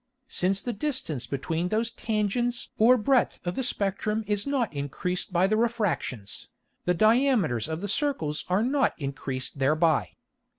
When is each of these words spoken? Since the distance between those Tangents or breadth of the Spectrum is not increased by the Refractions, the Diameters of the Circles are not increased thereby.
Since 0.29 0.61
the 0.61 0.73
distance 0.73 1.27
between 1.27 1.67
those 1.67 1.91
Tangents 1.91 2.69
or 2.79 2.97
breadth 2.97 3.39
of 3.45 3.55
the 3.55 3.61
Spectrum 3.63 4.23
is 4.25 4.47
not 4.47 4.73
increased 4.73 5.31
by 5.31 5.45
the 5.45 5.57
Refractions, 5.57 6.47
the 6.85 6.95
Diameters 6.95 7.67
of 7.67 7.81
the 7.81 7.87
Circles 7.87 8.43
are 8.49 8.63
not 8.63 8.95
increased 8.99 9.59
thereby. 9.59 10.15